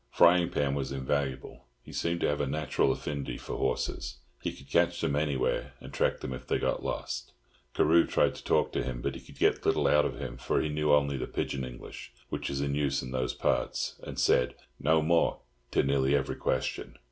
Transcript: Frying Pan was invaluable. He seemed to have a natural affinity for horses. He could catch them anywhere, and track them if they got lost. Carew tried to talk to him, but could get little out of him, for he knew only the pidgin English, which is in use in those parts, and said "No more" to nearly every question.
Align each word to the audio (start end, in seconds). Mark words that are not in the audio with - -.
Frying 0.09 0.49
Pan 0.49 0.73
was 0.73 0.91
invaluable. 0.91 1.67
He 1.83 1.93
seemed 1.93 2.21
to 2.21 2.27
have 2.27 2.41
a 2.41 2.47
natural 2.47 2.91
affinity 2.91 3.37
for 3.37 3.55
horses. 3.59 4.15
He 4.41 4.51
could 4.51 4.67
catch 4.67 4.99
them 4.99 5.15
anywhere, 5.15 5.73
and 5.79 5.93
track 5.93 6.21
them 6.21 6.33
if 6.33 6.47
they 6.47 6.57
got 6.57 6.83
lost. 6.83 7.33
Carew 7.75 8.07
tried 8.07 8.33
to 8.33 8.43
talk 8.43 8.71
to 8.71 8.81
him, 8.81 9.03
but 9.03 9.13
could 9.13 9.37
get 9.37 9.63
little 9.63 9.85
out 9.85 10.05
of 10.05 10.17
him, 10.17 10.37
for 10.37 10.59
he 10.59 10.69
knew 10.69 10.91
only 10.91 11.17
the 11.17 11.27
pidgin 11.27 11.63
English, 11.63 12.11
which 12.29 12.49
is 12.49 12.61
in 12.61 12.73
use 12.73 13.03
in 13.03 13.11
those 13.11 13.35
parts, 13.35 13.99
and 14.01 14.17
said 14.17 14.55
"No 14.79 15.03
more" 15.03 15.41
to 15.69 15.83
nearly 15.83 16.15
every 16.15 16.35
question. 16.35 16.97